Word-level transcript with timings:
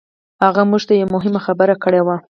هغه 0.43 0.61
موږ 0.71 0.81
ته 0.87 0.93
يوه 0.99 1.11
مهمه 1.15 1.39
خبره 1.45 1.75
کړې 1.83 2.01
وه. 2.05 2.15